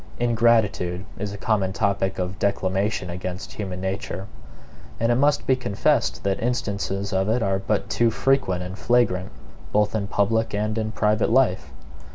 [0.19, 4.25] Ingratitude is a common topic of declamation against human nature;
[4.99, 9.31] and it must be confessed that instances of it are but too frequent and flagrant,
[9.71, 11.71] both in public and in private life.